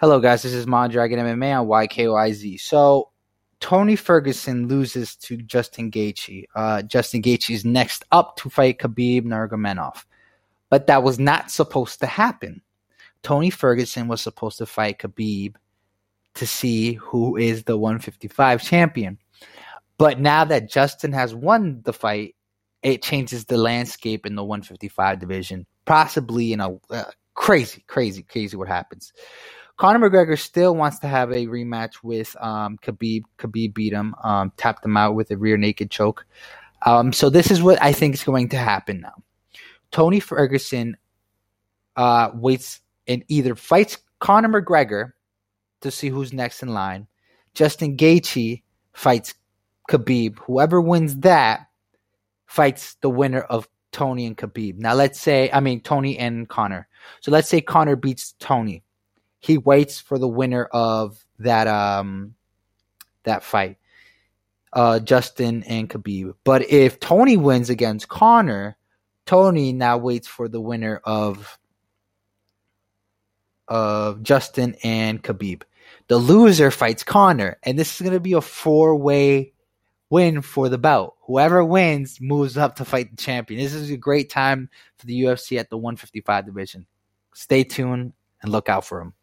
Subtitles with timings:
[0.00, 0.40] Hello, guys.
[0.40, 2.58] This is Mondragon MMA on YKYZ.
[2.58, 3.10] So,
[3.60, 6.44] Tony Ferguson loses to Justin Gaethje.
[6.54, 10.06] Uh, Justin Gaethje is next up to fight Khabib Nurmagomedov,
[10.70, 12.62] but that was not supposed to happen.
[13.22, 15.56] Tony Ferguson was supposed to fight Khabib
[16.36, 19.18] to see who is the 155 champion.
[19.98, 22.36] But now that Justin has won the fight,
[22.82, 27.04] it changes the landscape in the 155 division, possibly in a uh,
[27.34, 29.12] crazy, crazy, crazy what happens.
[29.80, 33.22] Conor McGregor still wants to have a rematch with um, Khabib.
[33.38, 36.26] Khabib beat him, um, tapped him out with a rear naked choke.
[36.84, 39.14] Um, so this is what I think is going to happen now.
[39.90, 40.98] Tony Ferguson
[41.96, 45.12] uh, waits and either fights Conor McGregor
[45.80, 47.06] to see who's next in line.
[47.54, 48.60] Justin Gaethje
[48.92, 49.32] fights
[49.88, 50.40] Khabib.
[50.40, 51.68] Whoever wins that
[52.44, 54.76] fights the winner of Tony and Khabib.
[54.76, 56.86] Now let's say, I mean Tony and Conor.
[57.22, 58.82] So let's say Conor beats Tony
[59.40, 62.34] he waits for the winner of that um
[63.24, 63.78] that fight,
[64.72, 66.34] uh, Justin and Khabib.
[66.44, 68.76] But if Tony wins against Conor,
[69.26, 71.58] Tony now waits for the winner of
[73.68, 75.62] of Justin and Khabib.
[76.08, 79.52] The loser fights Conor, and this is going to be a four way
[80.10, 81.16] win for the belt.
[81.22, 83.60] Whoever wins moves up to fight the champion.
[83.60, 86.86] This is a great time for the UFC at the 155 division.
[87.32, 89.14] Stay tuned and look out for him.